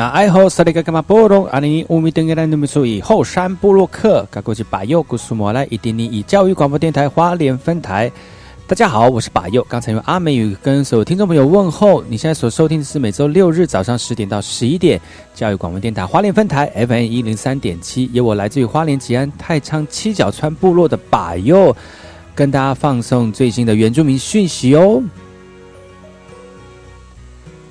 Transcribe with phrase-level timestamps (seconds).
[0.00, 1.44] 那爱好萨利格干嘛波隆？
[1.48, 8.10] 阿尼乌米登格兰努米苏以后山部落克，噶过去把右古苏摩来伊丁尼以教育广播电台花莲分台。
[8.66, 9.62] 大家好，我是把右。
[9.68, 12.02] 刚才用阿美语跟所有听众朋友问候。
[12.08, 14.98] 你现在所收听的是每周六日早上十点到十一点
[15.34, 21.76] 教育广播电台花莲分台 FM 一零三点七，由我来自于花莲吉安太仓七角川部落的把右，
[22.34, 25.02] 跟大家放送最新的原住民讯息哦。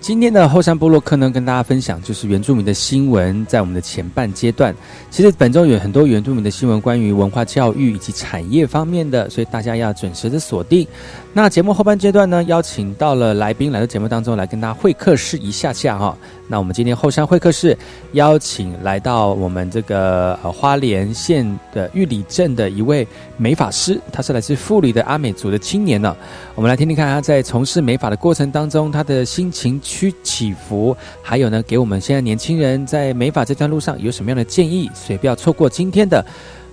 [0.10, 4.76] 今天的后山部落客呢，跟大家分享就是原住民的新闻，在我们的前半阶段，
[5.12, 10.88] 其实本周有很多原住民的新闻，关于文化教育以及产业方面的，所以大家要准时的锁定。
[11.32, 16.18] 那节目后半阶段呢，邀请到了来宾来到节目当中来跟大家会客室一下下哈。
[16.48, 17.78] 那我们今天后山会客室
[18.14, 23.08] 邀请来到我们这个呃花莲县的玉里镇的一位
[23.38, 26.14] 美发师，他是来自富里的阿美族的青年呢。
[26.56, 34.90] 我们来听听看他在从事美发的过程当中，他的心情曲起伏，还有呢，给我们现在年轻人在美发这段路上有什么样的建议？
[34.96, 36.26] 所以不要错过今天的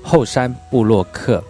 [0.03, 1.45] 后山部落客。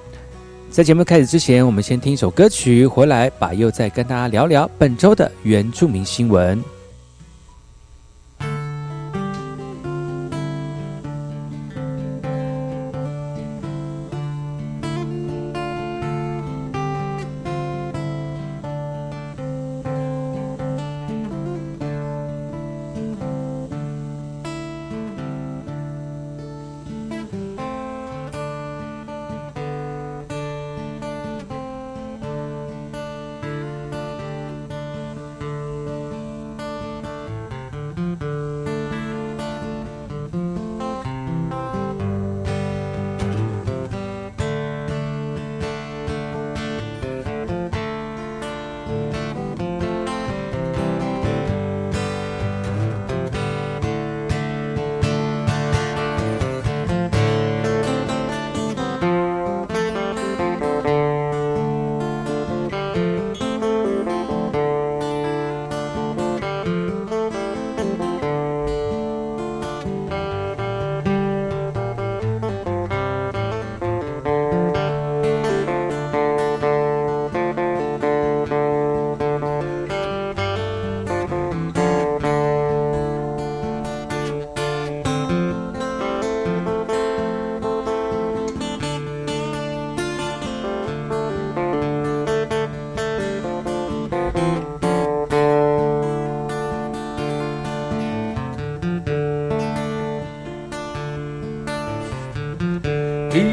[0.76, 6.62] 在节目开始之前，我们先听一首歌曲，回来把又再跟大家聊聊本周的原住民新闻。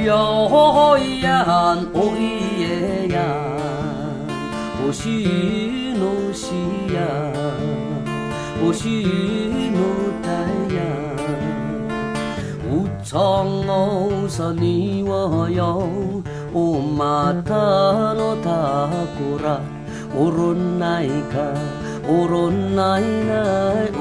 [0.05, 0.11] 哟
[0.51, 1.45] 嗬咿呀，
[1.93, 2.19] 哦咿
[2.59, 3.17] 耶呀，
[4.79, 5.01] 哦西
[5.97, 6.03] 诺
[6.33, 6.45] 西
[6.93, 6.99] 呀，
[8.61, 8.83] 哦西
[9.71, 9.79] 诺
[10.21, 10.27] 太
[10.75, 10.77] 呀。
[12.69, 12.71] 五
[13.01, 13.15] 常
[13.67, 15.87] 哦萨尼我哟，
[16.53, 17.55] 欧马塔
[18.13, 19.61] 诺塔古拉，
[20.17, 21.39] 欧罗奈卡，
[22.09, 23.92] 欧罗奈奈。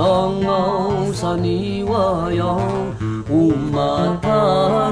[0.00, 2.42] 乌苍奥萨尼瓦呀，
[3.28, 4.30] 乌玛塔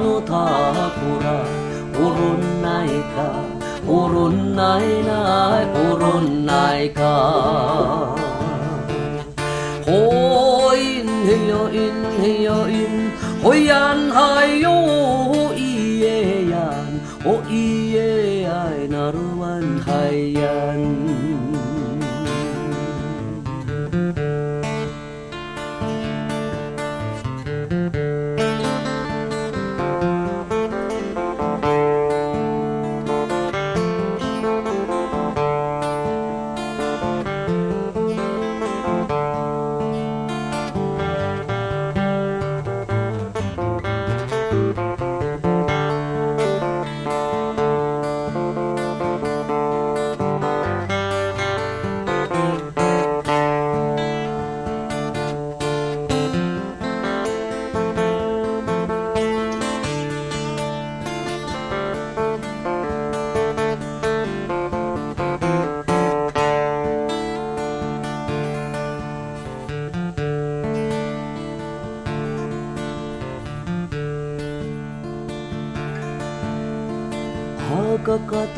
[0.02, 0.34] 诺塔
[0.96, 1.26] 库拉，
[1.94, 2.20] 乌伦
[2.60, 3.16] 奈卡，
[3.86, 4.60] 乌伦奈
[5.08, 7.00] 奈，乌伦奈卡。
[9.86, 9.94] yo
[10.92, 11.08] in
[12.42, 12.92] yo in
[13.42, 14.76] hoyan hayo
[15.56, 16.86] iye yan
[17.24, 19.37] o iye ay naruan hayan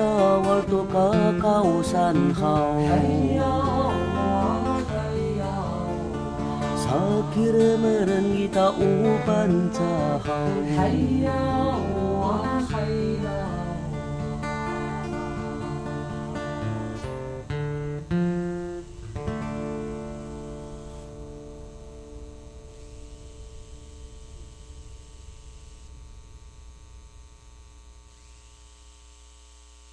[0.00, 0.96] 大沃托卡
[1.38, 2.72] 高山好，
[6.74, 6.86] 萨
[7.34, 7.84] 其尔们
[8.34, 8.80] 一道舞
[9.26, 9.78] 伴唱。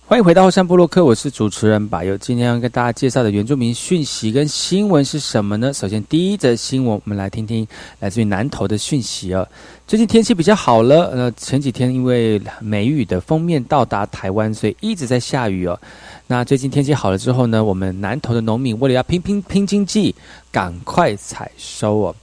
[0.10, 2.18] 欢迎回到后山部落克，我是主持人巴友。
[2.18, 5.74] 今天要跟大家介绍的原住民讯息跟新闻是什么呢？
[5.74, 7.68] 首先，第一则新闻，我们来听听
[8.00, 9.46] 来自于南投的讯息哦。
[9.86, 15.78] 最近天气比较好了，呃，前几天因为梅雨的封面到达台湾，所以一直在下雨哦。
[16.26, 20.16] 那最近天气好了之后呢，我们南投的农民为了要拼拼拼经济，
[20.54, 22.16] 赶快采收哦。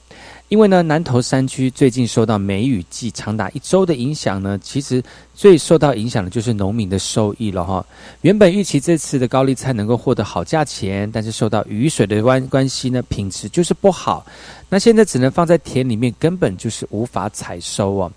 [0.49, 5.03] 因为呢，南投山区最近受到梅雨季长达一周的影响呢，其实
[5.33, 7.83] 最受到影响的就是农民的收益了哈。
[8.21, 14.23] 原本预期这次的高丽菜能够获得好价钱，但是受到雨水的关关系呢，品质就是不好。
[14.69, 18.11] 那现在只能放在田里面，根本就是无法采收哦。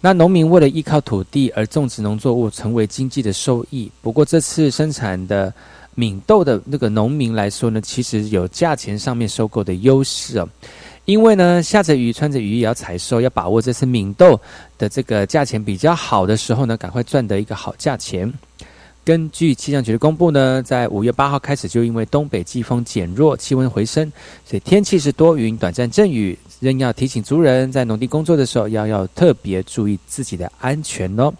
[0.00, 3.88] 那农民为了依靠土地而种植农作物，成为经济的收益。
[4.02, 5.52] 不过这次生产的
[5.94, 10.48] 闽豆的那个农民来说呢，其实有价钱上面收购的优势哦。
[11.08, 14.38] 因为呢，下着雨，穿着雨衣也要采收，要把握这次敏豆
[14.76, 18.30] 的这个价钱比较好的时候呢，赶快赚得一个好价钱。
[19.06, 24.12] 根据气象局的公布呢，在五月八号开始，就因为东北季风减弱，气温回升，
[24.44, 31.32] 所以天气是多云、短暂阵雨，仍要提醒族人在农地工作的时候，要要特别注意自己的安全哦。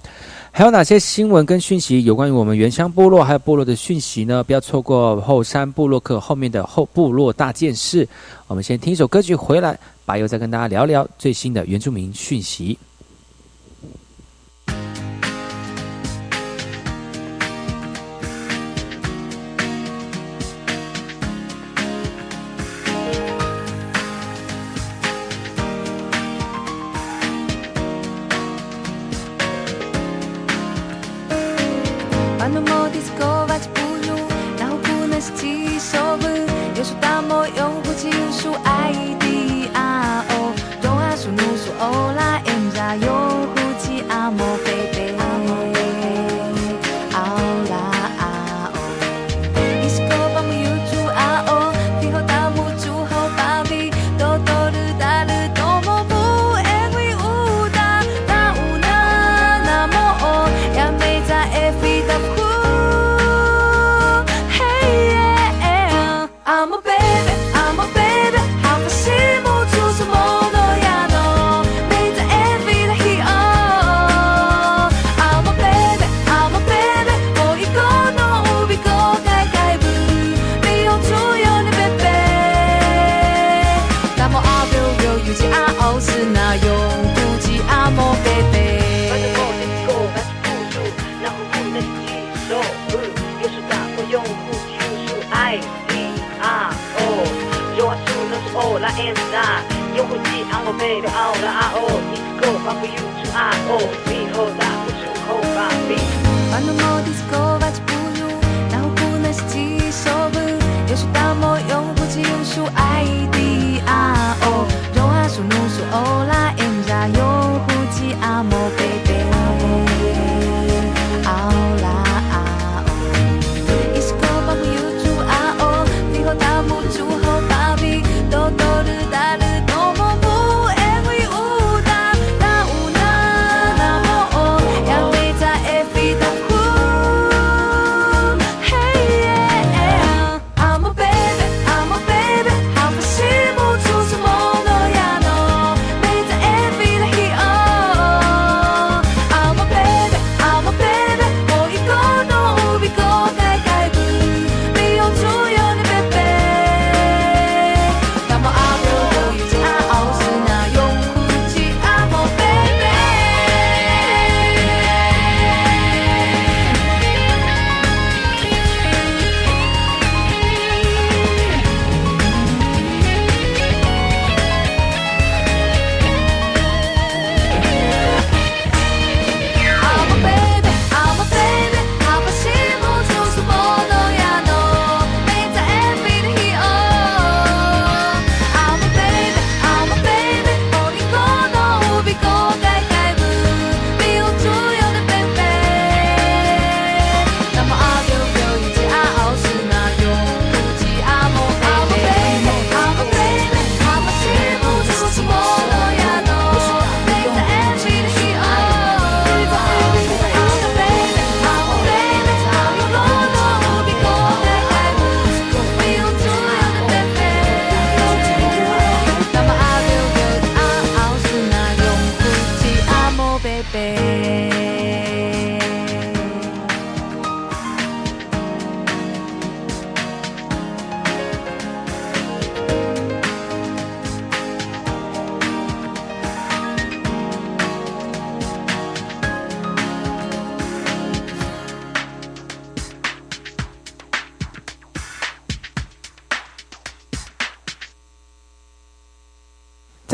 [0.59, 4.43] 还有哪些新闻跟讯息有关于我们原乡部落还有部落的讯息呢？
[4.43, 8.09] 不要错过后山部落客后面的后部落大件事。
[8.49, 12.77] 我们先听一首歌曲回来，白又再跟大家聊聊最新的原住民讯息。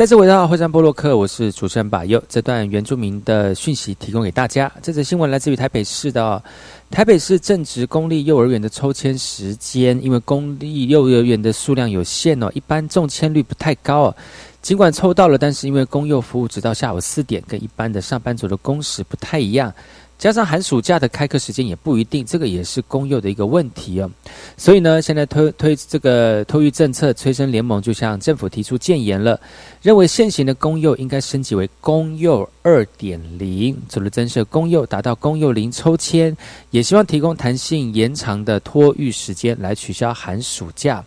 [0.05, 2.23] 再次回到会山波洛克，我是主持人把佑。
[2.29, 4.71] 这段原住民的讯息提供给大家。
[4.83, 6.43] 这则新闻来自于台北市的、
[6.91, 14.15] 台北市正值公立幼儿园的抽签时间，因为公立幼儿园的数量有限哦，一般中签率不太高哦。
[14.61, 19.73] 尽管抽到了，但是因为公幼服务直到下午四点，跟一般的上班族的工时不太一样，
[20.17, 24.09] 加上寒暑假的开课时间也不一定，这个也是公幼的一个问题哦。
[24.57, 29.39] 所以呢，现在推推这个托育政策催生联盟就向政府提出建言了，
[29.81, 36.35] 认为现行的公幼应该升级为公幼二点零，除了增设公幼，达到公幼零抽签，
[36.71, 41.03] 也希望提供弹性延长的托育时间来取消寒暑假。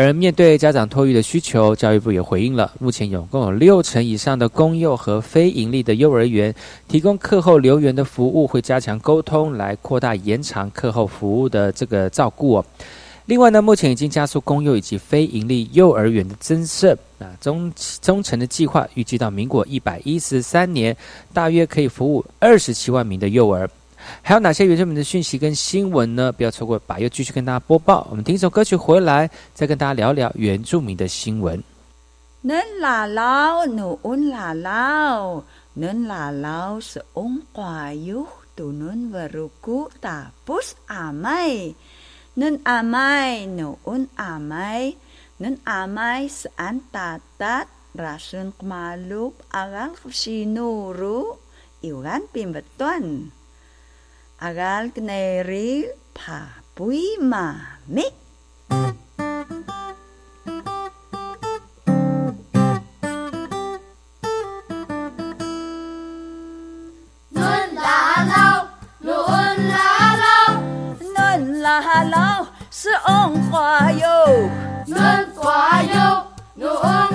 [0.00, 6.54] 而面对家长托育的需求，教育部也回应了，目前有共有六成以上的公幼和非营利的幼儿园
[6.86, 12.64] 提供课后留园的服务，会加强沟通，来扩大延长课后服务的这个照顾。
[13.26, 20.96] 另外呢，目前已经加速公幼以及非营利幼儿园的增设，啊，中中程的计划预计到民国一百一十三年，
[21.34, 23.68] 大约可以服务二十七万名的幼儿。
[24.22, 26.32] 还有哪些原住民的讯息跟新闻呢？
[26.32, 28.06] 不要错过，把又继续跟大家播报。
[28.10, 31.62] 我们听一首歌曲回来，再跟大家聊聊原住民的新闻。
[32.44, 35.42] Nun lalaw, noon lalaw.
[35.74, 41.74] Nun lalaw sa ongkwayo, tunun waruku tapos amay.
[42.34, 44.94] Nun amay, noon amay.
[45.38, 51.38] Nun amay saan tatat, rasun kumalup, agal sinuru,
[51.82, 53.30] iwan pimbatuan.
[54.38, 58.02] 阿甘格内里帕布伊玛咪。
[72.70, 74.48] 是红花哟，
[74.86, 77.07] 嫩花哟，嫩。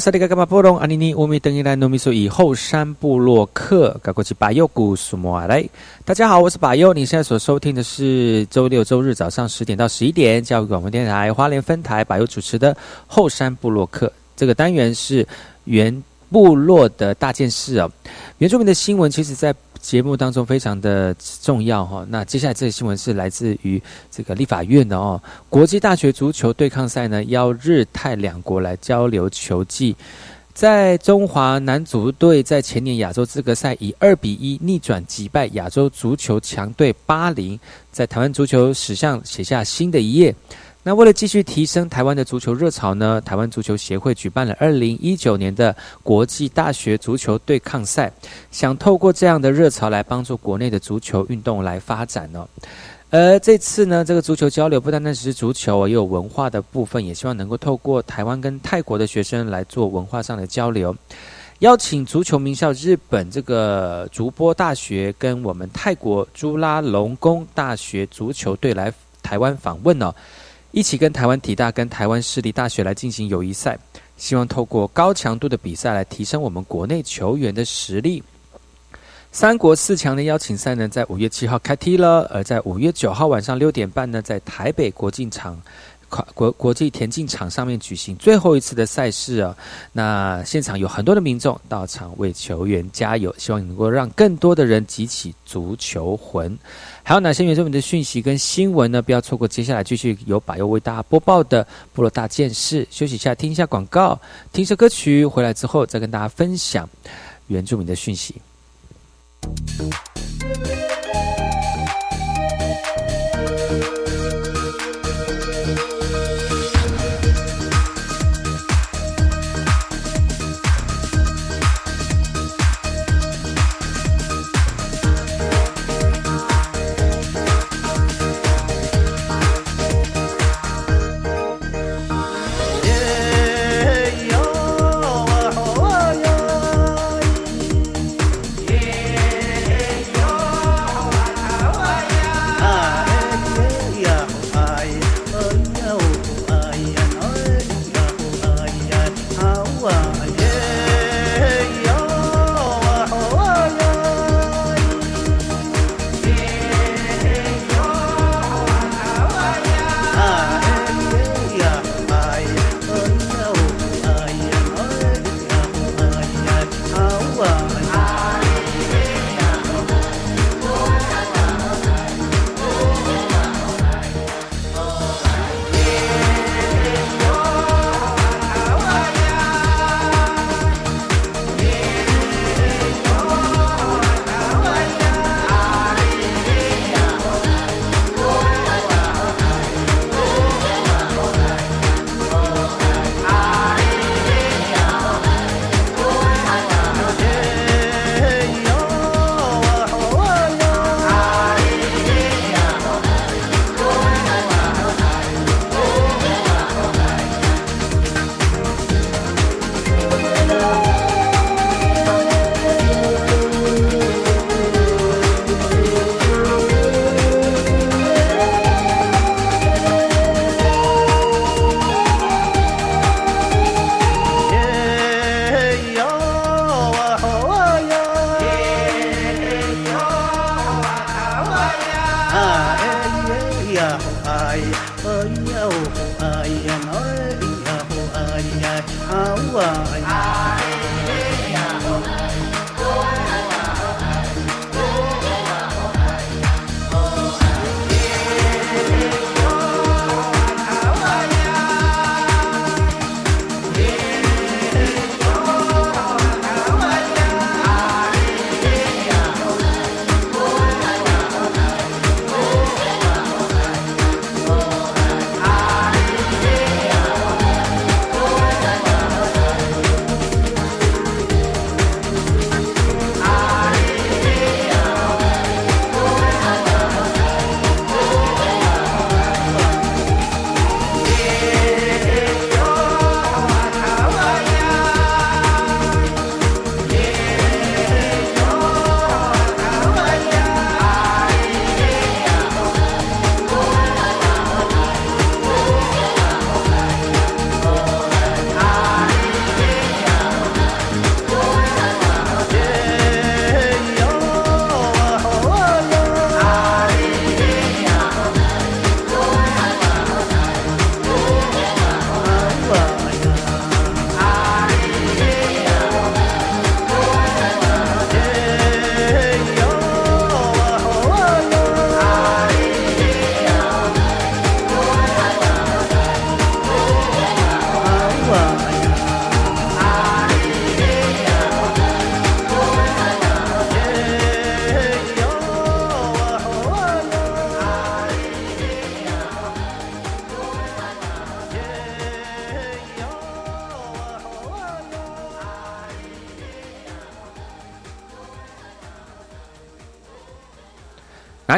[0.00, 5.68] 萨利嘎嘎马波隆阿尼尼乌米登伊兰努米苏以后山部落客，赶过去巴佑古苏摩来。
[6.04, 12.76] 大家好，我是巴佑，你现在所收听的是周六周日早上十点到十一点，教育广播电台花莲分台巴佑主持的
[13.08, 14.12] 后山部落客。
[14.36, 15.26] 这个单元是
[15.64, 17.90] 原部落的大件事哦。
[18.38, 23.80] 原住民的新闻，其实在节目当中非常的重要哈、那接下来这个新闻是来自于
[24.10, 29.94] 这个立法院的哦，国际大学足球对抗赛呢，邀日泰两国来交流球技。
[30.52, 37.58] 在中华男足队在前年亚洲资格赛以二比一逆转击败亚洲足球强队巴林，
[37.92, 40.34] 在台湾足球史上写下新的一页。
[40.88, 48.10] 那为了继续提升台湾的足球热潮呢，台湾足球协会举办了二零一九年的国际大学足球对抗赛，
[48.50, 52.48] 想透过这样的热潮来帮助国内的足球运动来发展哦。
[53.10, 60.96] 而这次呢，这个足球交流不单单只是足球哦，也有文化的部分，也希望能够透过台湾跟泰国的学生来做文化上的交流。
[61.58, 68.90] 邀请足球名校日本这个竹波大学跟我们泰国朱拉隆功大学足球队来
[69.22, 70.14] 台湾访问哦，
[70.70, 73.78] 一起跟台湾体大跟台湾市立大学来进行友谊赛，
[74.16, 78.22] 希望透过高强度的比赛来提升我们国内球员的实力。
[79.32, 85.60] 三国四强的邀请赛呢，在五月七号开踢了，而在五月九号晚上六点半呢，在台北国际场。
[86.34, 89.56] 国国际田径场上面举行最后一次的赛事啊，
[89.92, 96.56] 那现场有很多的民众到场为球员加油，希望能够让更多的人激起足球魂。
[97.02, 99.02] 还有哪些原住民的讯息跟新闻呢？
[99.02, 102.86] 不要错过接下来继续由百佑为大家播报的部落大件事。
[102.90, 104.18] 休息一下，听一下广告，
[104.52, 106.88] 听一首歌曲，回来之后再跟大家分享
[107.46, 108.34] 原住民的讯息。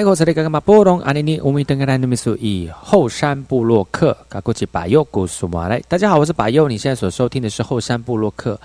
[0.00, 8.58] 哪一口才的干嘛波隆阿尼尼乌米登格兰努米苏以后山部落客嘎过去把右古苏马来，大家好，我是把右，你现在所收听的是后山部落客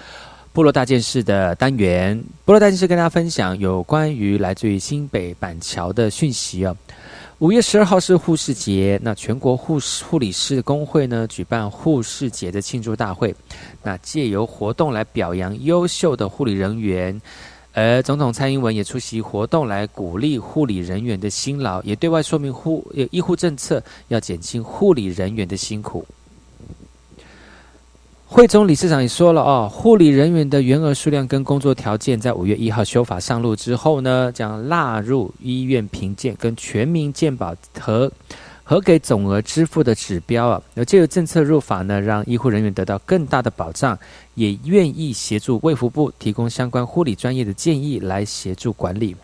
[0.53, 2.17] 部落大件事的单元。
[2.45, 6.73] 部落大件事跟大家分享有关于来自于新北板桥的讯息哦。
[7.39, 13.35] 五月十二号是护士节，那全国护士护理师工会呢举办护士节的庆祝大会，
[13.83, 17.21] 那借由活动来表扬优秀的护理人员。
[17.75, 26.05] 而总统蔡英文也出席活动，来鼓励护理人员的辛劳，也对外说明护医护政策，要减轻护理人员的辛苦。
[28.27, 38.11] 会中理事长也说了哦，护理人员的员额数量跟工作条件，在五月一号修法上路之后呢，将纳入医院评鉴跟全民健保和
[38.65, 40.61] 核给总额支付的指标啊。
[40.75, 43.97] 而借由政策入法呢，让医护人员得到更大的保障。
[44.37, 49.15] 也愿意协助卫福部提供相关护理专业的建议来协助管理。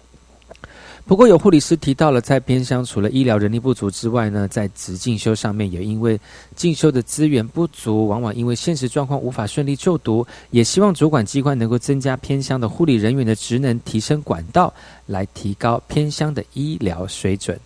[1.06, 6.18] 不过有护理师提到了，在偏乡除了医疗人力不足之外呢，在职进修上面也因为
[6.56, 14.74] 进修的资源不足，往往因为现实状况无法顺利就读，也希望主管机关能够增加偏乡的护理人员的职能，提升管道，
[15.08, 17.60] 来提高偏乡的医疗水准。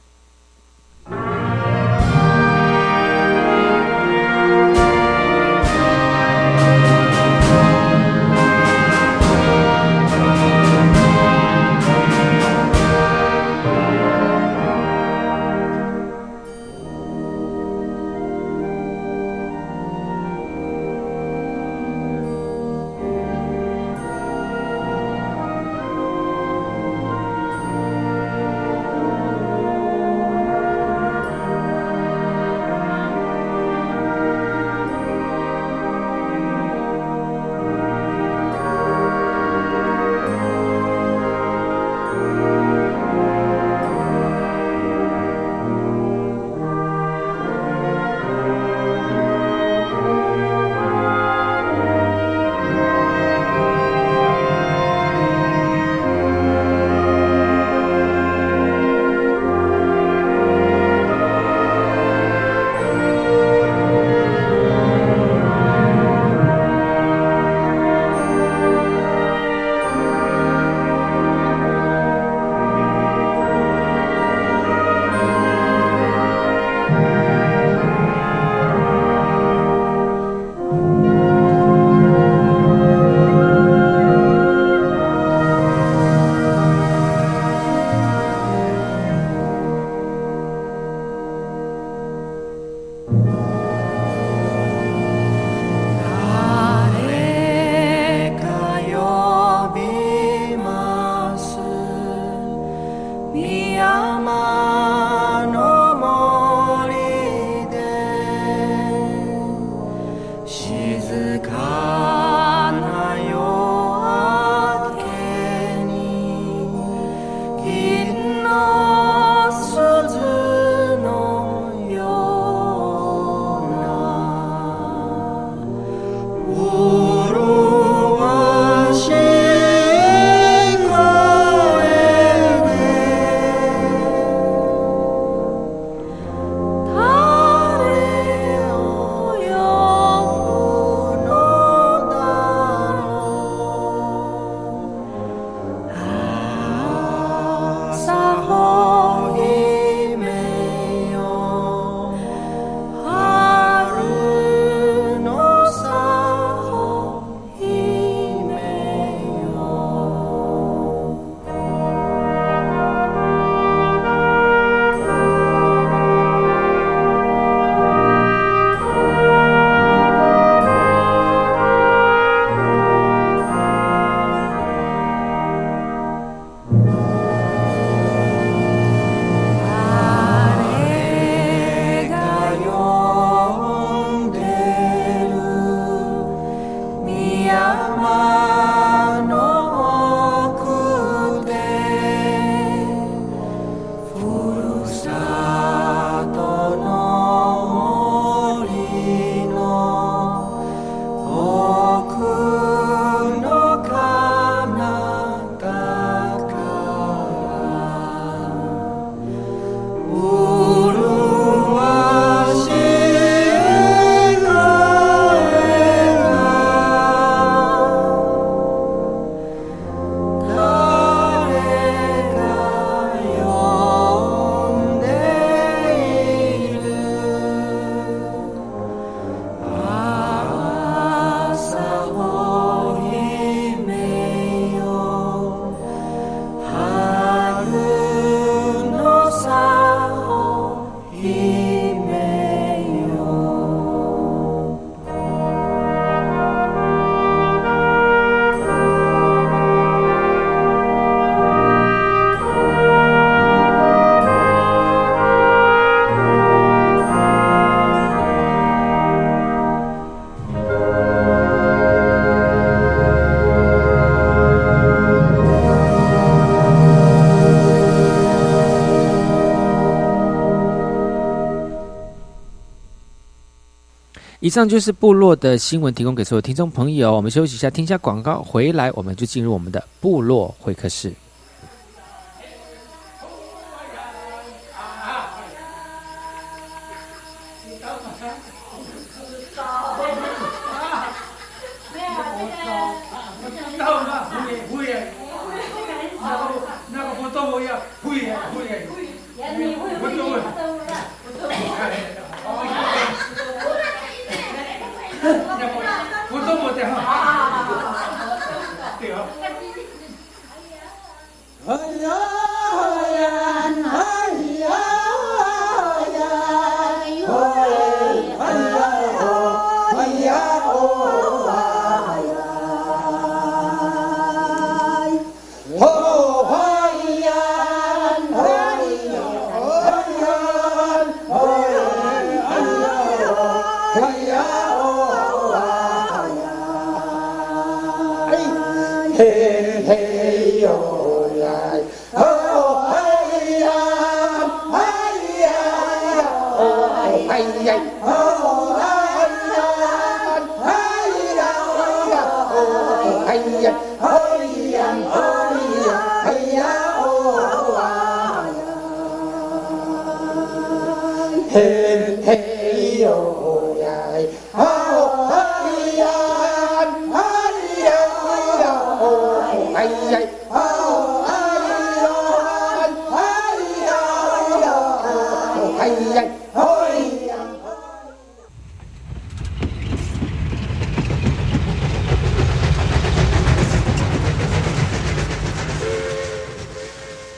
[274.46, 277.16] 以上就是部落的新闻，提供给所有听众朋友。
[277.16, 281.12] 我们休息一下，听一下广告，回来我们就进入我们的部落会客室。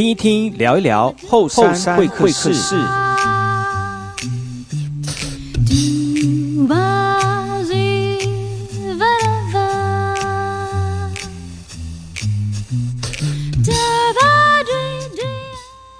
[0.00, 2.54] 听一听，聊一聊后山会客室。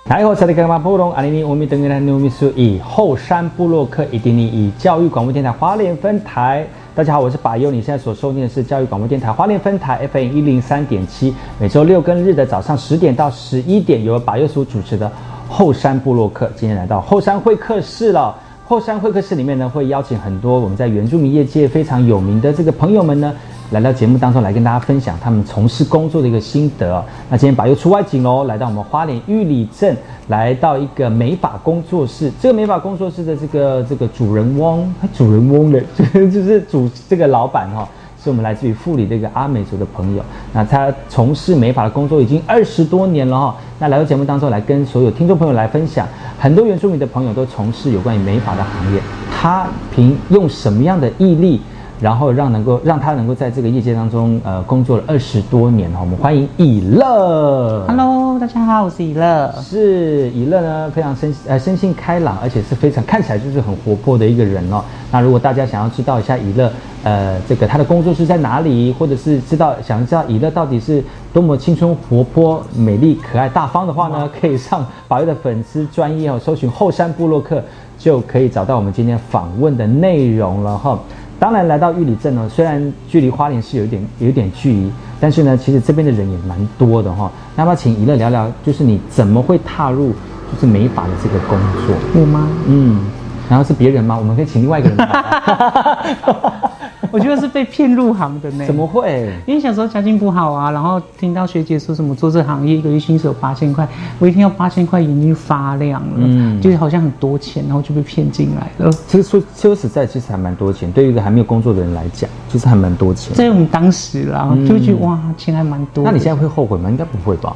[0.07, 6.67] 来后，萨利格马布隆阿尼尼乌米登格兰努米苏以后山部落客以丁尼以教育广播电台花莲分台。
[6.93, 15.11] 大家好，我是把优，你现在所收听的是教育广播电台花莲分台 FM 一零三点七，每周六跟日的早上十点到十一点，由把优所主持的
[15.49, 16.51] 后山部落客。
[16.57, 18.35] 今天来到后山会客室了。
[18.67, 23.33] 后山会客室里面呢，会邀请很多我们在原住民业界非常有名的这个朋友们呢，
[23.71, 27.05] 来到节目当中来跟大家分享他们从事工作的一个心得哦。
[27.29, 32.33] 那今天把又出外景喽，来到我们花莲玉里镇，来到一个美发工作室。
[32.41, 37.89] 这个美发工作室的这个这个主人翁，主人翁的，就 是就是主这个老板哈、
[38.21, 40.23] 是我们来自于富里的一个阿美族的朋友。
[40.53, 46.05] 那他从事美发的工作已经二十多年了哈、那来到节目当中来跟所有听众朋友来分享，
[46.41, 51.61] 很多原住民的朋友都从事有关于美发的行业，他凭用什么样的毅力？
[52.01, 55.99] 然后让能够让他能够在这个业界当中，呃，工作了二十多年哈。
[56.01, 57.85] 我们欢迎以乐。
[57.87, 59.53] Hello，大家好，我是以乐。
[59.61, 64.83] 是以乐呢，非常生呃生性开朗，而且是非常看起来就是很活泼的一个人哦。
[65.13, 66.73] 那如果大家想要知道一下以乐，
[67.05, 77.63] 呃，这个他的工作室在哪里，或者是知道想知道以乐到底是多么青春活泼、美丽、可爱、大方的话呢，可以上宝月的粉丝专业哦，搜寻后山部落客，
[77.99, 80.99] 就可以找到我们今天访问的内容了哈。
[81.41, 87.33] 当然，来到玉里镇呢，虽然距离花莲是有一点有一点距离，但是呢，其实这边的人也蛮多的哈。
[87.57, 90.11] 那么，请怡乐聊聊，就是你怎么会踏入
[90.53, 91.97] 就是美发的这个工作？
[92.15, 92.47] 我吗？
[92.67, 93.07] 嗯，
[93.49, 94.19] 然后是别人吗？
[94.19, 95.09] 我们可以请另外一个人来。
[97.13, 98.67] 我觉得是被骗入行的呢。
[98.67, 98.87] 怎么？
[98.87, 99.33] 会？
[99.47, 103.87] 因为小时候家境不好啊，然后听到学姐说什么做这行业一个月薪水有八千块，
[104.19, 108.93] 我一听到八千块眼睛就发亮了，嗯就是好像很多钱，然后就被骗进来了。
[109.07, 110.91] 其实说说实在，其实还蛮多钱。
[110.93, 113.35] 对于一个还没有工作的人来讲，其实还蛮多钱。
[113.35, 116.05] 在我们当时啦，就会觉得哇，钱还蛮多。
[116.05, 116.91] 那你现在会后悔吗？
[116.91, 117.55] 应该不会吧？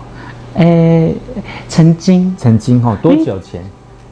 [0.55, 1.11] 呃，
[1.69, 3.61] 曾经曾经哈，多久前？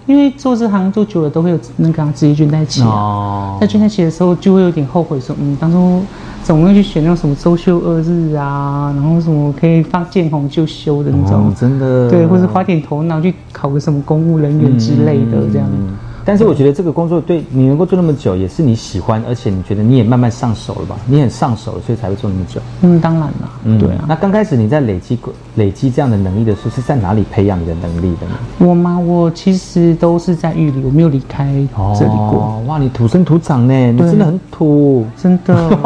[0.06, 2.88] 因为做这行做久了，都会有那个啊职业倦怠期啊。
[2.88, 6.02] 哦在倦怠期的时候，就会有点后悔，说嗯，当初
[6.42, 15.68] 怎么会去选那种什么周休二日啊，然后什么可以放见红就休的那种，哦真的对，或者花点头脑去考个什么公务人员之类的，这样。
[15.70, 20.96] 嗯但是我觉得这个工作对你能够做那么久，也是你喜欢，而且你觉得你也慢慢上手了吧？
[21.06, 22.60] 你很上手了，所以才会做那么久。
[22.82, 24.04] 嗯，当然啦，对啊。
[24.08, 25.18] 那刚开始你在累积
[25.56, 28.34] 累积这样的能力的时候，是在哪里培养你的能力的呢？
[28.58, 28.98] 我吗？
[28.98, 31.44] 我其实都是在玉里，我没有离开
[31.98, 35.06] 这里过，哦，哇，你土生土长呢，你真的很土。
[35.16, 35.78] 真的。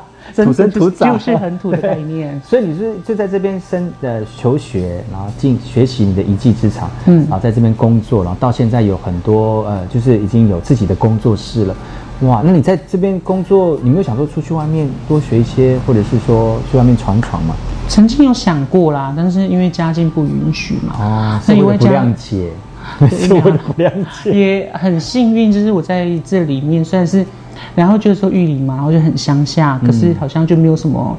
[0.44, 2.40] 真土生土长就是很土的概念。
[2.44, 11.76] 所以你是就在这边生呃求学，然后进学习你的一技之长，嗯然后在这边工作，然后到现在有很多呃，就是已经有自己的工作室了。
[12.20, 17.54] 哇，那你在这边工作，你没有想说出去外面多学一些，或者是说去外面闯闯吗？
[17.88, 22.50] 曾经有想过啦，但是因为家境不允许嘛，哦，那因为不家谅解，对
[23.10, 23.40] 是为
[23.76, 24.32] 了解。
[24.32, 27.24] 也很幸运，就是我在这里面虽然是，
[27.74, 31.16] 然后就是说玉林嘛，然后就很乡下，可是好像就没有什么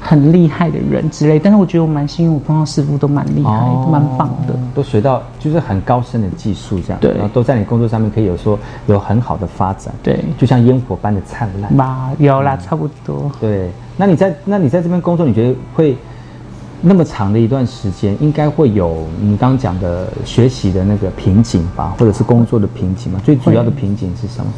[0.00, 1.38] 很厉害的人之类。
[1.38, 4.54] 但是我觉得我蛮幸运，我碰到师傅都蛮厉害，哦蛮棒的。
[4.74, 11.76] 都学到就是很高深的技术，这样，对然后都在你工作上面可以有说有很好的发展，对就像烟火般的灿烂。
[11.76, 13.30] 吧，有啦，差不多。
[13.40, 15.96] 对，那你在那你在这边工作，你觉得会
[16.80, 23.20] 那么长的一段时间，应该会有你刚刚讲的学习的那个瓶颈吧，或者是工作的瓶颈嘛？
[23.24, 24.50] 最主要的瓶颈是什么？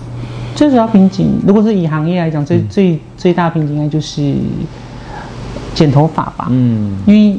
[0.55, 4.35] 最主要瓶颈，如果是以行业来讲，最、最最大的瓶颈应该就是
[5.75, 6.49] 剪头发吧。
[6.51, 7.39] 嗯，因为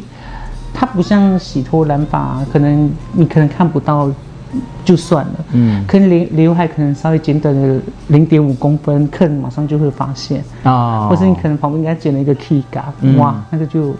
[0.73, 4.09] 它不像洗脱染发，可能你可能看不到
[4.83, 5.85] 就算了，嗯。
[5.85, 13.17] 可能刘刘海可能稍微剪短了零点五公分，客人马上就会发现，啊或是你可能旁边给他剪了一个 key 嘎、嗯。
[13.17, 13.93] 哇，那个就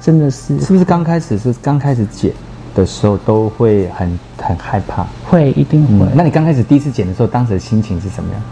[0.00, 2.32] 真的是是不是刚开始是刚开始剪
[2.74, 5.04] 的时候都会很很害怕？
[5.28, 8.42] 会一定会，嗯，那你刚开始第一次剪的时候，当时的心情是什么样？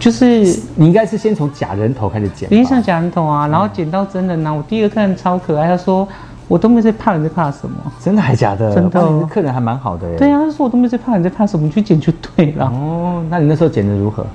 [0.00, 0.26] 就是
[0.74, 6.06] 你应该是先从假人头开始剪吧，有点像假人头啊，然后剪到真人呢、我第一个客人超可爱，他说
[6.48, 7.76] 我都没在怕，你在怕什么？
[8.02, 8.74] 真的还假的？
[8.74, 10.18] 真的你的客人还蛮好的耶。
[10.18, 11.64] 对啊，他说我都没在怕，你在怕什么？
[11.64, 12.66] 你去剪就对了。
[12.66, 14.26] 哦，那你那时候剪的如何？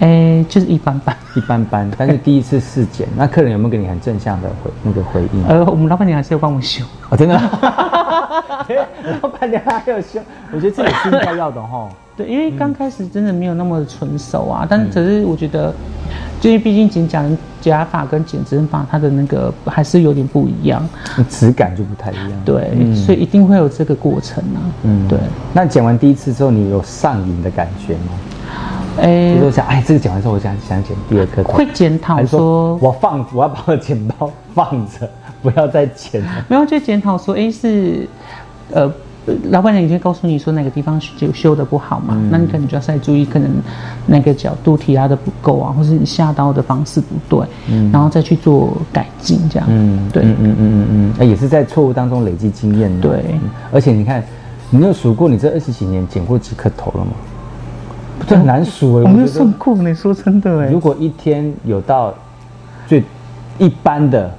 [0.00, 1.16] 哎、就是一般般。
[1.34, 5.44] 一般般，但是第一次试剪，那客人有没有给你很正向的回那个回应？
[5.46, 6.84] 呃，我们老板娘还是要帮我修。
[7.10, 7.34] 哦，真的，
[9.22, 10.20] 老板娘还有修，
[10.52, 11.88] 我觉得这也是应该要的哈。
[12.16, 15.72] 对，因为刚开始真的没有那么纯熟啊，但是可是我觉得，
[16.40, 20.88] 就因为毕竟剪假人假发跟剪真发，它的那个还是有点不一样。
[21.28, 22.32] 质感就不太一样。
[22.42, 24.60] 对，嗯所以一定会有这个过程啊。
[24.84, 25.18] 嗯对。
[25.52, 28.12] 那剪完第一次之后，你有上瘾的感觉吗？
[29.00, 31.52] 哎、就是想，哎，这个剪完之后，我想想剪第二颗头。
[31.52, 35.08] 会检讨说我放，我要把我的剪刀放着，
[35.42, 36.44] 不要再剪了。
[36.48, 38.08] 没有就检讨说，哎、是
[38.72, 38.92] 呃。
[39.50, 43.50] 老板娘已经告诉你说哪个地方修修的不好嘛，嗯那你可能就要再注意，可能
[44.06, 49.66] 那个角度提拉的不够啊，或是你下刀的方式不对，嗯然后再去做改进，这样。
[49.68, 53.08] 嗯，对嗯嗯嗯嗯嗯，哎，也是在错误当中累积经验的。
[53.08, 53.40] 对嗯
[53.72, 54.22] 而且你看，
[54.70, 57.10] 你有数过你这二十几年剪过几颗头了吗？
[58.26, 60.80] 这很难数哎，我没有算过呢，说真的哎如。
[60.80, 62.14] 果一天有到
[62.86, 63.02] 最
[63.58, 64.30] 一般的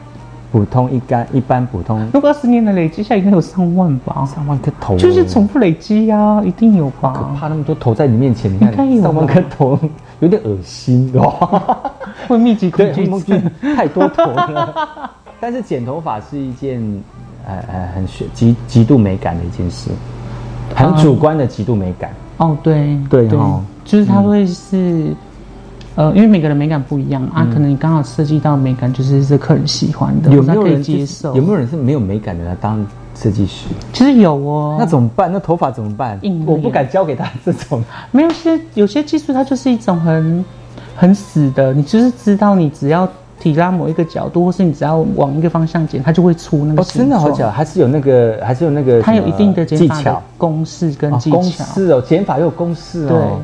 [0.52, 4.26] 普通一干一般普通如果二十年的累积下应该有上万吧？
[4.34, 7.36] 上万颗头，就是重复累积呀、一定有可吧？
[7.38, 9.80] 怕那么多头在你面前，你看应该有吧上万颗头，
[10.22, 11.78] 有点恶心哦。
[12.28, 13.52] 会密集恐对，惧症。
[13.76, 15.12] 太多头了。
[15.40, 16.82] 但是剪头发是一件
[17.46, 19.92] 呃呃很极极极度美感的一件事，
[20.74, 22.10] 很主观的极度美感。
[22.38, 25.16] 哦，对对哦就是它会是，
[25.96, 31.36] 呃，因为每个人美感不一样啊，可能你刚好设计到美感就是这客人喜欢的，有没有人接受？
[31.36, 32.86] 有没有人是没有美感的来当
[33.16, 33.68] 设计师？
[33.94, 35.32] 其实有哦，那怎么办？
[35.32, 36.44] 那头发怎么办硬？
[36.46, 37.82] 我不敢交给他这种。
[38.12, 40.46] 没有些有些技术它就是一种很
[40.96, 43.10] 很死的，你就是知道你只要
[43.40, 50.24] 提拉某一个角度，或是你只要往一个方向剪，它就会出那个哦，真的好巧，还是有那个，还是有那个它有一定的剪法的技巧。
[50.38, 51.64] 公式跟哦公技巧。
[51.64, 53.40] 式哦，剪法有公式哦对哦。，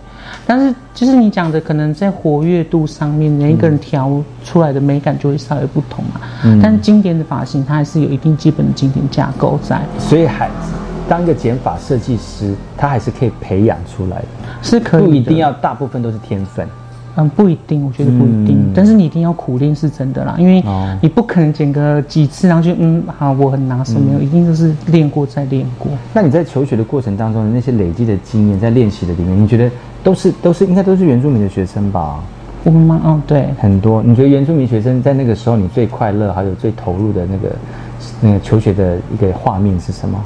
[0.46, 4.12] 但是就是你讲的，可能在活跃度上面，每一个人调
[4.44, 6.22] 出来的美感就会稍微不同嘛。
[6.44, 10.50] 嗯但是经典的发型，它还是有一定基本的经典架构在，所以还
[11.08, 14.26] 当一个剪法设计师，他还是可以培养出来的，
[14.62, 15.08] 是可以的。
[15.10, 16.68] 不一定要大部分都是天分。
[17.16, 25.92] 嗯，不一定，我觉得不一定，嗯但是你一定要苦练是真的啦，因为哦你不可能剪个几次，然后就嗯好，我很拿手，没有，一定就是练过再练过。
[26.14, 29.70] 那你在求学的过程当中的那些累积的经验，在练习的里面，你觉得
[30.04, 32.20] 都是都是应该都是原住民的学生吧？
[32.64, 33.02] 我们吗？
[33.04, 37.56] 哦，对，很多，你觉得原住民学生在那个时候你最快乐，还有最投入的那个
[38.22, 40.18] 那个求学的一个画面是什么？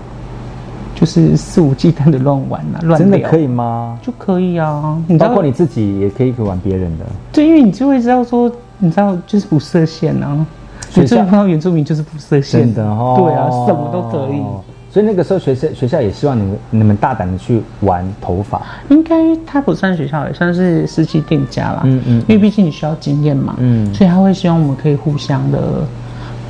[1.00, 4.00] 就是肆无忌惮的乱玩啊，乱聊真的可以吗？
[4.02, 4.98] 就可以啊。
[5.08, 7.06] 你包括你自己也可以玩别人的。
[7.32, 10.44] 对，因为你就会知道说，你知道就是不设限啊。
[10.90, 14.42] 学校你真的碰到原住民就是不设限的哦，对啊，什么都可以。
[14.90, 21.82] 所以那个时候学校学校也希望你们你们大胆的去玩头发，应该他不算学校，也算是实习店家啦。
[21.84, 25.84] 嗯嗯因为毕竟你需要经验嘛，嗯所以他会希望我们可以互相的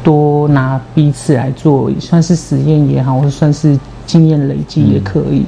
[0.03, 3.77] 多拿彼此来做，算是实验也好，或者算是
[4.07, 5.45] 经验累积也可以。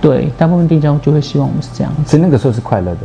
[0.00, 3.00] 对，大部分店家就会希望我们是这样子，所以那个时候是快乐的。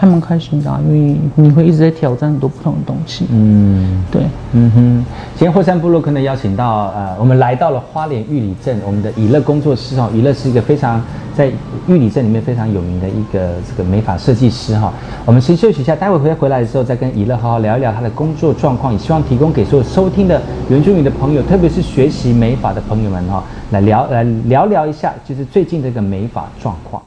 [0.00, 3.26] 还蛮开心的、啊，因为你会一直在挑战很多不同的东西。
[3.32, 4.22] 嗯对，
[4.52, 11.02] 嗯哼，今天霍山部落可能邀请到呃，我们来到了花莲玉里镇，我们的以乐工作室哦，以乐是一个非常
[11.36, 11.50] 在
[11.88, 14.92] 玉里镇里面非常有名的一个这个美发设计师哈、
[15.26, 20.40] 我们先休息一下，待会回回来的时候再跟以乐好好聊一聊他的工作状况，也希望提供给所有收听的
[20.70, 23.42] 原住民的朋友，特别是学习美发的朋友们哈、
[23.72, 27.02] 来聊来聊聊一下，就是最近这个美发状况。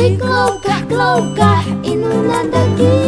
[0.00, 2.99] Chicloca, cloca, e não nada aqui.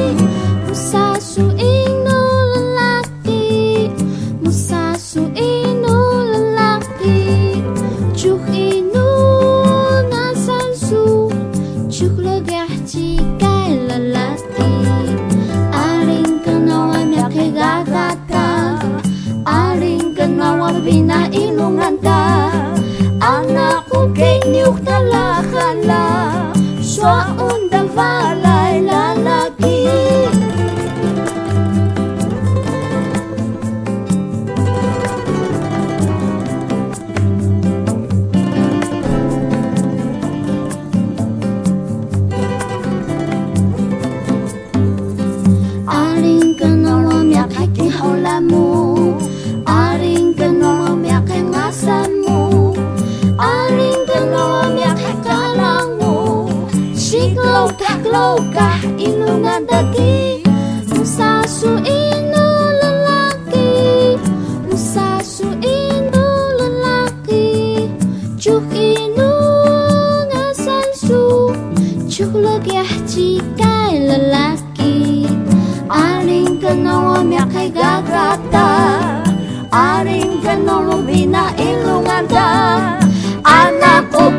[27.95, 28.42] 风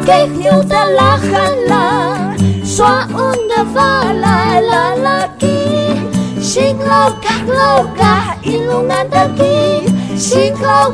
[0.04, 1.88] Anak ko kay niyo talakan la
[2.68, 5.96] Swaun da valay lalaki
[6.44, 9.88] Singlaw kaklaw ka ilumanda ki
[10.20, 10.92] Singlaw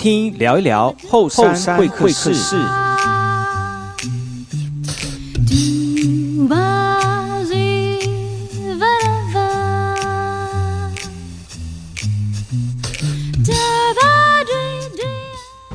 [0.00, 2.32] 听，聊一聊后山会客室。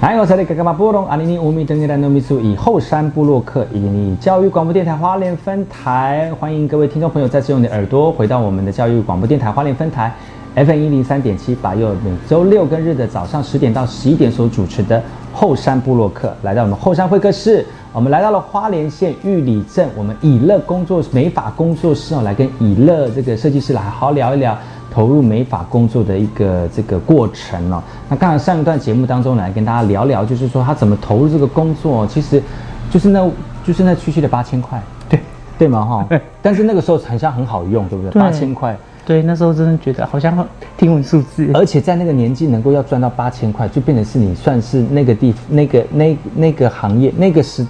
[0.02, 1.06] Hai, saya dari Kakak Burung.
[1.06, 10.12] Hari ini Umi dengan Nomisu 以后山部落客以你教育广播电台花莲分台，欢迎各位听众朋友再次用你的耳朵回到我们的教育广播电台花莲分台
[10.56, 15.04] FM 一零三点七，把佑每周六跟日的早上十点到十一点所主持的
[15.34, 17.66] 后山部落客，来到我们后山会客室。
[17.92, 24.58] 我们来到了花莲县玉里镇，我们以乐工作美发工作室哦，来跟以乐这个设计师来好好聊一聊
[24.90, 27.84] 投入美发工作的一个这个过程哦。
[28.08, 32.42] 那刚才上一段节目当中来跟大家聊聊，就是说他怎么投入这个工作，其实
[32.90, 33.30] 就是那
[33.66, 35.20] 就是那区区的八千块，对
[35.58, 35.84] 对嘛？
[35.84, 36.08] 哈，
[36.42, 38.10] 但是那个时候好像很好用，对不？
[38.10, 38.78] 对八千块。
[39.06, 47.66] 对，那时候真的觉得好像听闻数字，而且在那个年纪能够要赚到八千块，就变成是你算是那个地那个那那个行业那个时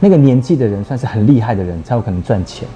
[0.00, 2.66] 那个年纪的人，算是很厉害的人才有可能赚钱。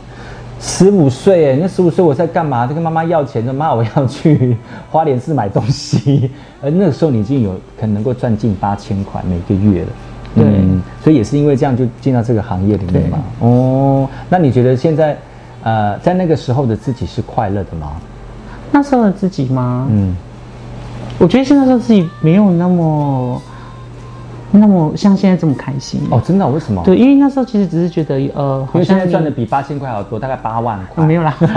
[0.60, 2.66] 十五岁哎，那十五岁我在干嘛？
[2.66, 4.54] 在跟妈妈要钱，说妈我要去
[4.90, 6.30] 花莲市买东西。
[6.60, 9.88] 而那个时候你已经有可能能够赚近八千块每个月了。
[10.34, 13.18] 对嗯，所以也是因为这样就进到这个行业里面嘛。
[13.40, 15.16] 哦，那你觉得现在
[15.62, 17.92] 呃在那个时候的自己是快乐的吗？
[18.72, 19.86] 那时候的自己吗？
[19.90, 20.14] 嗯，
[21.18, 23.42] 我觉得现在的自己没有那么
[24.52, 26.46] 那么像现在这么开心哦，真的？
[26.48, 26.82] 为什么？
[26.84, 31.02] 对，因为那时候其实只是觉得呃，因为现在赚的比八千块好多，大概八万块。
[31.04, 31.54] 哦 没有啦，就是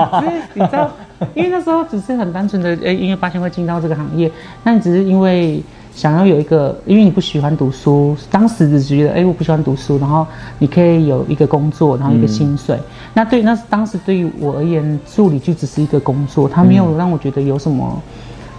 [0.54, 0.89] 你知道，
[1.34, 4.32] 因为那时候只是很单纯的，哎，因为八千块进到这个行业，
[4.64, 5.62] 那你只是因为
[5.96, 10.26] 想要有一个，因为你不喜欢读书，当时只是觉得，哎，我不喜欢读书，然后
[10.58, 12.78] 你可以有一个工作，然后一个薪水。
[13.14, 18.02] 那对，那当时对于我而言，助理就只是一个工作，他没有让我觉得有什么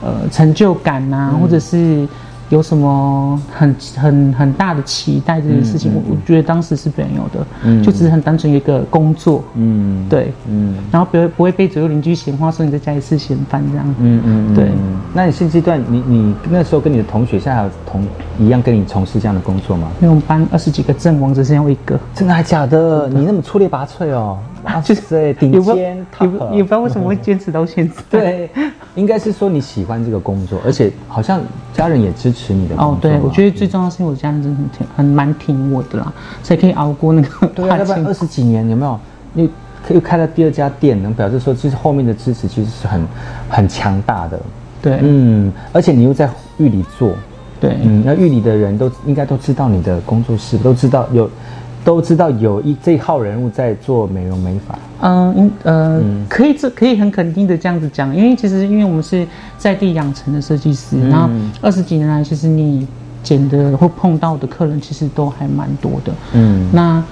[0.03, 2.07] 呃成就感呐、或者是。
[2.51, 7.82] 有什么很很很大的期待这件事情，我我觉得当时是没有的，嗯。
[7.82, 10.76] 就只是很单纯一个工作，嗯，对，嗯。
[10.90, 13.95] 然后不会不会被左右邻居闲话说你在家里吃闲饭这样。
[13.99, 14.64] 嗯嗯，嗯对。
[14.66, 15.01] 嗯。
[15.12, 18.07] 那你现阶段，你你那时候跟你的同学，现在还有同
[18.38, 19.90] 一样跟你从事这样的工作吗？
[20.01, 23.09] 因为我们班二十几个阵亡，只剩下我一个，真的还假的？
[23.09, 27.95] 你那么出类拔萃哦，哇塞，顶也不知道尖也 top，不也不知道为什么会坚持到现在。
[28.11, 28.51] 对，
[28.95, 31.41] 应该是说你喜欢这个工作，而且好像
[31.73, 36.12] 家人也支持你的工作哦，对，我觉得最重要是因为我家人真的很挺，很蛮挺我的啦，
[36.43, 38.99] 才可以熬过那个对啊，要不然二十几年有没有？
[39.33, 39.51] 你
[39.91, 43.07] 又开了第二家店，能表示说，其实后面的支持其实是很
[43.51, 44.41] 很强大的。
[44.81, 47.12] 对，嗯，而且你又在玉里做，
[47.61, 51.29] 对，嗯，那玉里的人都应该都知道你的工作室，都知道有，
[51.85, 54.78] 都知道有一这一号人物在做美容美发。
[55.03, 59.26] 嗯，应呃，可以这可以很肯定的这样子讲，因为其实因为我们是
[59.59, 61.28] 在地养成的设计师，嗯然后
[61.61, 62.89] 二十几年来，其实你
[63.22, 66.12] 剪的或碰到的客人其实都还蛮多的。
[66.32, 67.05] 嗯那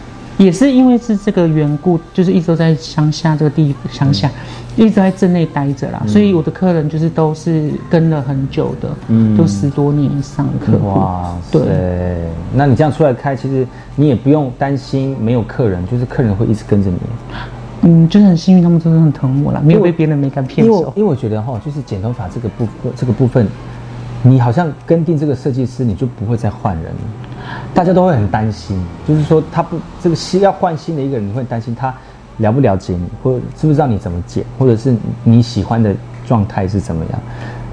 [0.42, 4.30] 也是因为是这个缘故，就是一直都在乡下这个地乡下，
[4.76, 10.88] 一直在镇内待着啦，所以我的客人就是都是跟了很久的，嗯都十多年以上的客户。
[10.88, 12.16] 哇塞对，
[12.52, 16.96] 那你这样出来开，其实你也不用担心没有客人，就是客人会一直跟着你。
[17.82, 20.92] 嗯，就是很幸运，他们真的很疼我啦，没有被别人没敢骗因为我。
[20.96, 23.46] 因为我觉得哈，就是剪头发这个部分这个部分，
[24.22, 27.00] 你好像跟定这个设计师，你就不会再换人了。
[27.74, 31.94] 大家都会很担心，就是说他不这个新要换新的一个人，你会担心他
[32.38, 35.94] 了不了解你，或者知不知道你怎么剪，或者是你喜欢的
[36.26, 37.20] 状态是怎么样，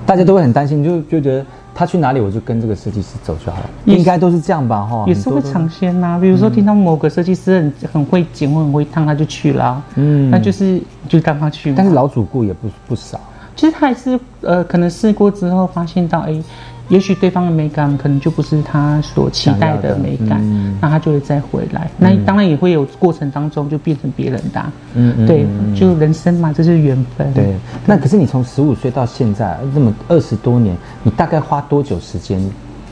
[0.05, 10.29] 大家都会很担心，就就觉得他去哪里我就跟这个设计师走就好了，应该都是这样吧哈，也是会尝鲜呐、比如说听到某个设计师很很会剪或很会烫，他就去啦、嗯。
[10.29, 11.73] 那就是就让他去。
[11.73, 13.19] 但是老主顾也不不少，
[13.55, 16.41] 其实他还是呃，可能试过之后发现到，哎，
[16.89, 21.89] 也许对方的美感可能就不是他所期待的美感，嗯那他就会再回来。
[21.97, 27.33] 那当然也会有过程当中就变成别人的啊、嗯嗯对就人生嘛，这就是缘分。
[27.33, 32.41] 对，那可是你从十五岁到现在这么二十多年，你大概花多久时间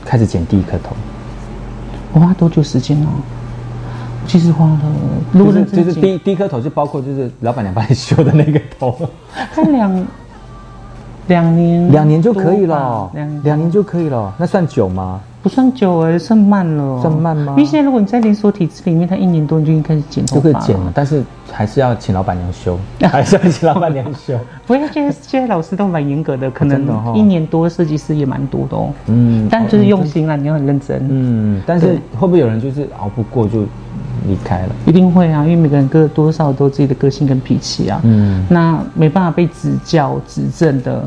[0.04, 0.96] 开始剪第一颗头？
[2.12, 3.08] 我花多久时间哦？
[4.26, 4.80] 其实花了，
[5.32, 8.94] 如果是就是第一第一颗头就包括就是老板娘帮你修的那个头，
[9.54, 10.06] 才两
[11.28, 15.20] 两年，两年就可以了，两年两年就可以了，那算久吗？
[15.40, 17.00] 不算久哎，算慢了。
[17.00, 21.22] 算慢吗因为现在如果你在连锁体制里面，他一年多你就已经开始剪头就可以发剪了，但是
[21.52, 22.76] 还是要请老板娘修，
[23.08, 24.36] 还是要请老板娘修。
[24.66, 28.90] 不要现在现在老师都蛮严格的，可能一年多设计师也蛮多的哦。
[29.06, 31.06] 嗯但就是用心啦，你要很认真。
[31.08, 33.64] 嗯，但是对会不会有人就是熬不过就
[34.26, 34.68] 离开了？
[34.86, 38.00] 一定会啊，因为每个人各多少都有自己的个性跟脾气啊。
[38.04, 41.02] 嗯那没办法被指教、指正的，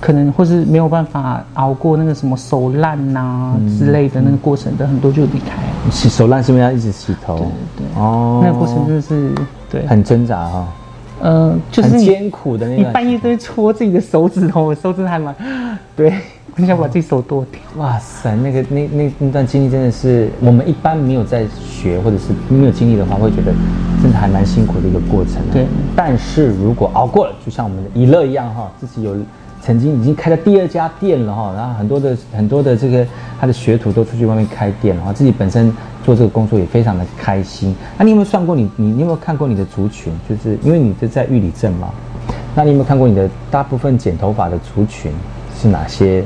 [0.00, 5.90] 可能或是没有办法熬过那个什么手烂呐、嗯之类的那个过程的，很多就离开了。
[5.90, 7.36] 洗手烂是不是要一直洗头？
[7.36, 7.46] 对
[7.78, 9.32] 对哦，那个过程真的是
[9.70, 10.68] 对，很挣扎哈、
[11.20, 12.82] 呃，就是很艰苦的那个。
[12.82, 15.34] 你半夜都会戳自己的手指头，我手指还蛮，
[15.96, 16.12] 对，
[16.56, 17.60] 很想把自己手剁掉。
[17.76, 23.52] 哇塞，那个那那那段经历真的是我们一般没有在学或者是没有经历的话，会觉得
[24.02, 25.52] 真的还蛮辛苦的一个过程、啊。
[25.52, 29.14] 对，但是如果熬过了，就像我们的怡乐一样哈，自己有
[29.60, 33.06] 曾经已经开了第二家店了哈，然后很多的很多的这个
[33.38, 35.70] 他的学徒都出去外面开店了哈，自己本身
[36.06, 37.76] 做这个工作也非常的开心。
[37.98, 40.10] 那、你有没有算过你你你有没有看过你的族群？
[40.26, 41.90] 就是因为你是在玉里镇嘛，
[42.54, 45.12] 那你有没有看过你的大部分剪头发的族群
[45.60, 46.24] 是哪些？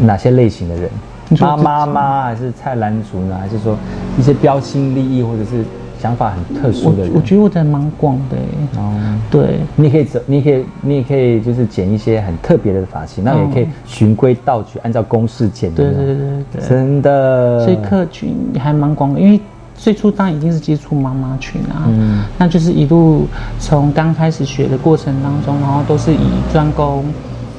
[0.00, 0.90] 哪些类型的人？
[1.38, 2.22] 妈妈吗？
[2.24, 3.38] 还是菜篮族呢？
[3.38, 3.76] 还是说
[4.18, 5.64] 一些标新立异或者是
[5.96, 7.12] 想法很特殊的人？
[7.12, 8.92] 我我觉得我的蛮广的欸哦，
[9.30, 15.72] 对，你也可以走，你也可以，你也可以就是剪一些很特别的发型，那也可以循规蹈矩，按照公式剪。
[15.72, 17.64] 对对对对对，真的。
[17.64, 19.40] 所以客群还蛮广的，因为
[19.76, 23.28] 最初当然一定是接触妈妈群啊，嗯那就是一路
[23.60, 26.18] 从刚开始学的过程当中，然后都是以
[26.52, 27.04] 专攻。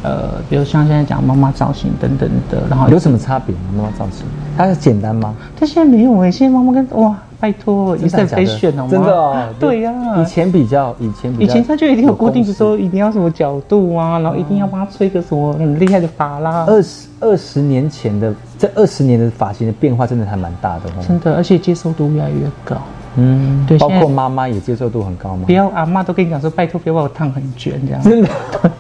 [0.04, 3.62] 呃，比如像现在讲妈妈造型等等的，然后有什么差别吗？
[3.78, 4.26] 妈妈造型，
[4.58, 5.34] 它是简单吗？
[5.56, 8.88] 它现在没有哎、现在妈妈跟哇，拜托，也是很真的假的吗？
[8.90, 16.66] 真的哦，对呀、以前比较，以前比以前它就一定有固定，公式说一定要什么角度啊，然后一定要帮他吹个什么很厉害的发啦。
[16.68, 21.04] 二十二十年前的这二十年的发型的变化真的还蛮大的哦。
[21.08, 22.76] 真的，而且接受度越来越高。
[23.18, 25.44] 嗯，对包括妈妈也接受度很高吗？
[25.46, 28.02] 不要阿妈都跟你讲说，拜托不要把我烫很卷这样。
[28.02, 28.30] 真的，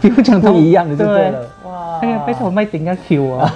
[0.00, 1.50] 不用讲不一样的就对对了。
[1.64, 3.54] 哇，那个拜托我卖顶个 Q 啊。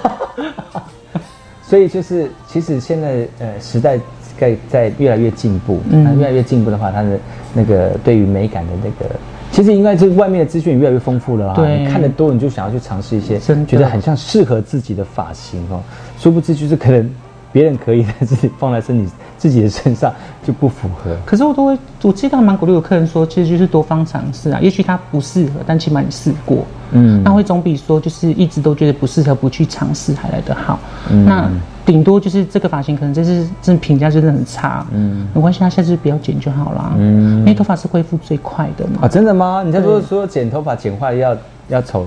[1.62, 3.98] 所以就是，其实现在呃时代
[4.38, 7.18] 在在越来越进步，嗯那越来越进步的话，它的
[7.52, 9.14] 那个对于美感的那个，
[9.52, 11.54] 其实应该是外面的资讯越来越丰富了啊。
[11.54, 15.82] 对你看得多，你就想要去尝试一些真觉得很像适合自己的发型哦。
[16.18, 17.10] 殊不知就是可能
[17.52, 20.12] 别人可以，但是放在身体 自己的身上
[20.44, 21.16] 就不符合。
[21.24, 24.58] 可是我都会，我记得蛮鼓励有客人说，其实就是多方尝试啊。
[24.60, 30.78] 也许它不适合，但起码你试过，嗯那会总比说就是一直都觉得不适合不去尝试还来得好。
[31.10, 31.50] 嗯那
[31.86, 36.92] 顶多就是这个发型可能这是真的评价真的很差，嗯没关系，他下次不要剪就好啦。
[36.98, 39.00] 嗯因为头发是恢复最快的嘛。
[39.02, 39.62] 啊，真的吗？
[39.64, 41.36] 你在说对说剪头发剪坏要
[41.68, 42.06] 要丑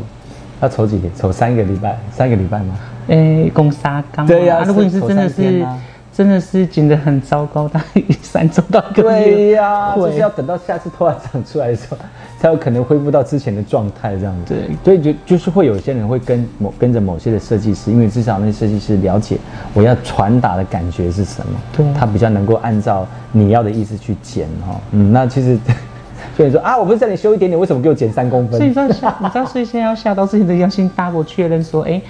[0.61, 1.11] 要丑几天？
[1.15, 1.97] 丑三个礼拜？
[2.11, 2.75] 三个礼拜吗？
[3.07, 4.25] 诶，攻沙缸。
[4.25, 5.65] 对呀啊如果你是真的是
[6.13, 9.25] 真的是剪得很糟糕，大概三周到一个月。
[9.25, 11.97] 对呀、就是要等到下次头发长出来的时候，
[12.37, 14.53] 才有可能恢复到之前的状态这样子。
[14.53, 19.37] 对所以就就是会有些人会跟某跟着某些的设计师，因为至少那些设计师了解
[19.73, 24.79] 我要传达的感觉是什么，对他比较能够按照你要的意思去剪哈。
[24.91, 25.57] 嗯，那其实
[26.35, 28.57] 所以你说啊，我不是叫你修一点点，为什么给我减三公分？
[28.57, 32.01] 所以你知道下，你知道，所以现在要下刀之前，都要先 double 确认说，哎、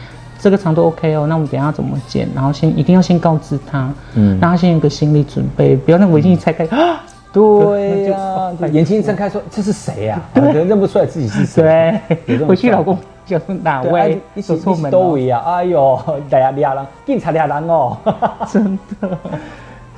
[0.42, 2.28] 这个长度 OK 哦，那我们等一下怎么剪？
[2.34, 3.82] 然后先一定要先告知他，
[4.16, 7.00] 嗯嗯，让他先有个心理准备，不要那围巾一拆开，啊，
[7.32, 12.00] 对呀、眼睛一睁开说这是谁呀、可能认不出来自己是谁。
[12.26, 15.42] 对，回去老公讲哪对位啊一起走错门了，都位啊！
[15.46, 16.00] 哎呦，
[16.32, 17.96] 俩俩人，警察俩人哦。
[18.52, 19.10] 真的。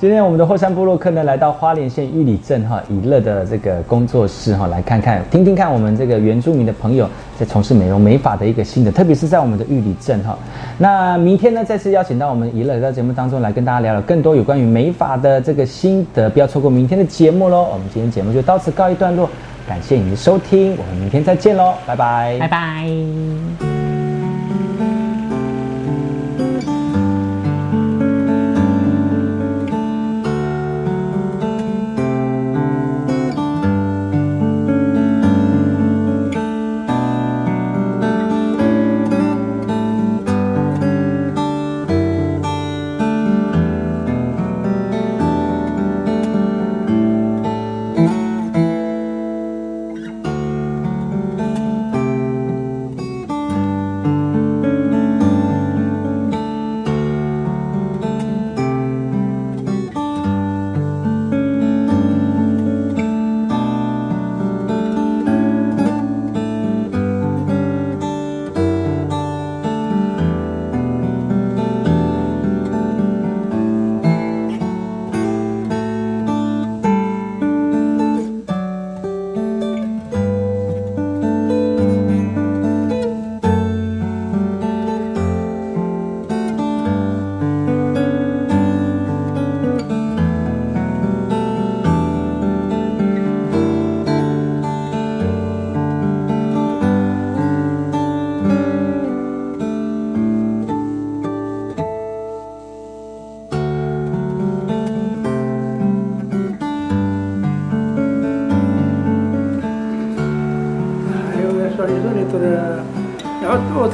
[0.03, 10.37] 今天我们的霍山部落客呢，来到花莲县玉里镇哈以乐的这个工作室哈，来看看、听听看我们这个原住民的朋友在从事美容美发的一个心得，特别是在我们的玉里镇哈。
[10.77, 17.69] 那明天呢，再次邀请到我们以乐到节目当中来跟大家聊聊更多有关于美发的这个心得，不要错过明天的节目喽。
[17.71, 19.29] 我们今天节目就到此告一段落，
[19.65, 23.72] 感谢你的收听，我们明天再见喽，拜拜，拜拜。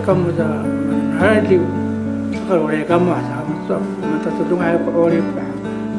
[0.09, 0.65] kamuda
[1.21, 1.61] hali
[2.33, 5.45] sakal ore kama sama sok mata tudung hai ya ore pa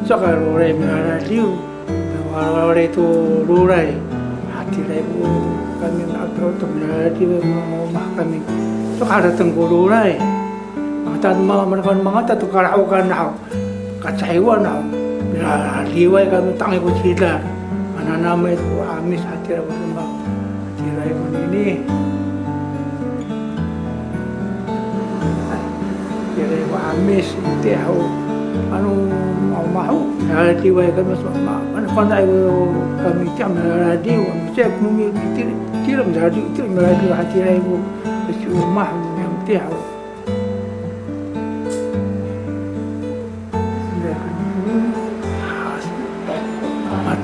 [0.03, 1.55] sakal ore mara liu
[2.35, 3.07] ore tu
[3.47, 3.95] lurai
[4.51, 5.23] hati lebu
[5.79, 7.87] kami atau tu mara liu mau
[8.19, 8.43] kami
[8.99, 10.19] sakal datang lurai
[11.07, 13.31] matan mau mereka mengata tu karau kanau
[14.03, 14.83] kacaiwa nau
[15.31, 17.39] mara liu kami tangi cinta,
[17.95, 21.79] mana nama itu amis hati lebu hati lebu ini
[27.05, 27.17] me
[27.63, 27.99] te hau
[28.75, 28.91] anu
[29.51, 29.97] mau mau
[30.35, 32.67] ala tiwa ika ma sua ma ana kan dai go
[33.03, 35.43] kami ti am ala di wa se ku mi ti
[35.83, 37.79] ti ram da di ti mala di ha ti ai go
[38.43, 38.85] su ma
[39.15, 39.77] me ti hau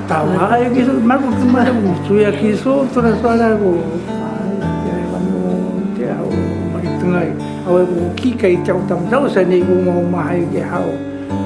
[0.08, 3.76] Tawa, ayo kiso, marco kemana gusto ya kiso, terus ada aku.
[4.08, 4.56] Ay,
[4.88, 5.52] tiada kamu,
[5.92, 6.32] tiada aku,
[6.80, 7.47] itu lagi.
[7.68, 10.88] awe ku ki kai chau tam rau sa ni ku mau mahai ke hau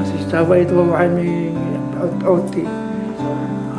[0.01, 1.51] asi stabai tu mahai me
[1.99, 2.63] out outi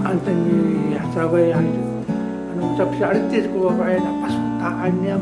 [0.03, 5.15] antan ni stabai anu cap syaritis ku apa ya pas taannya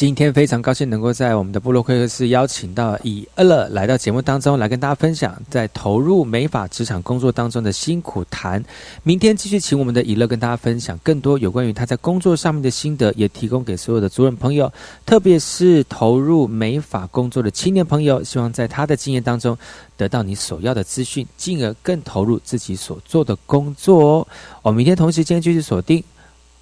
[0.00, 8.64] 今天非常高兴能够在我们的布洛克斯邀请到以乐乐来到节目当中来跟大家分享在投入美法职场工作当中的辛苦谈。
[9.02, 14.72] 明天继续请我们的以乐跟大家分享更多有关于他在工作上面的心得，也提供给所有的族人朋友，
[15.04, 19.54] 特别是投入美法工作的青年朋友，希望在他的经验当中
[19.98, 24.28] 得到你所要的资讯，进而更投入自己所做的工作哦。
[24.62, 26.02] 我们明天同时间继续锁定。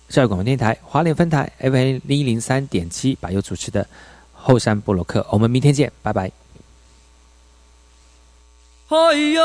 [0.08, 3.86] 教育广播电台华联分台 FM 一零三点七，百优主持的
[4.32, 6.32] 后山布洛克，我们明天见，拜拜。
[8.88, 9.42] 哎呦，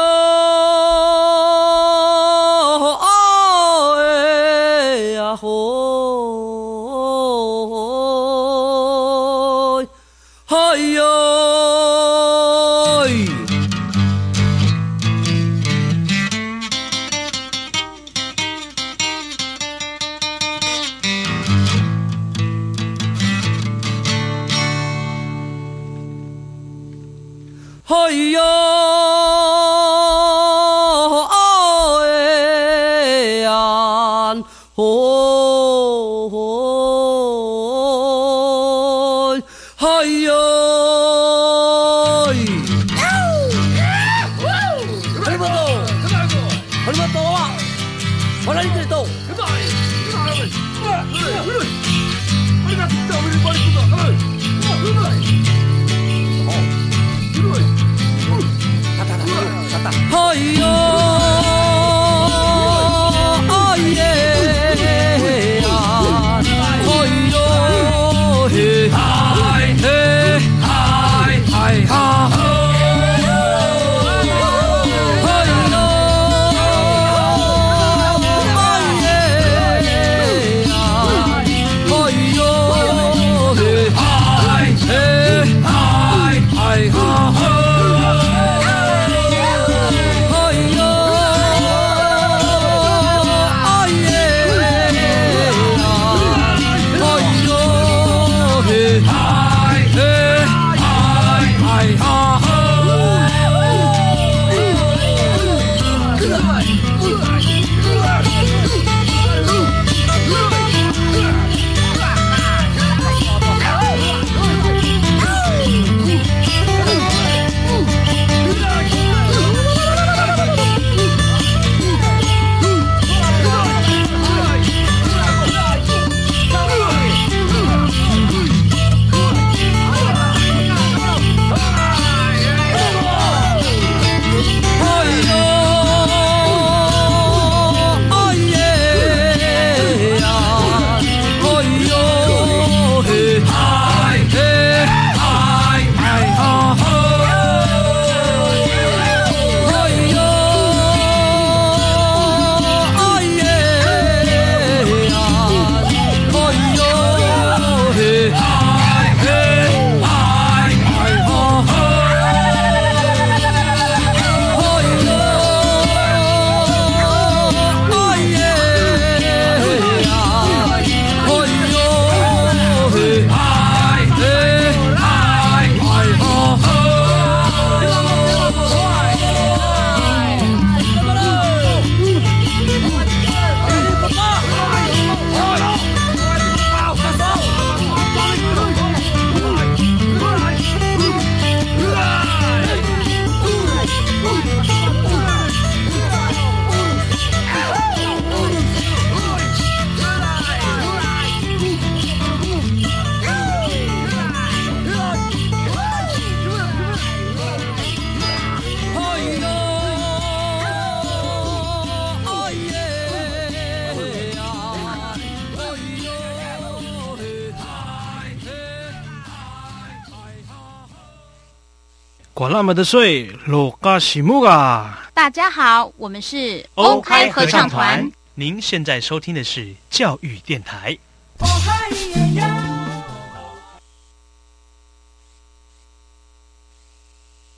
[222.73, 225.07] 的水，罗嘎西木啊！
[225.13, 228.09] 大家好，我们是欧开合唱团。
[228.33, 230.97] 您现在收听的是教育电台。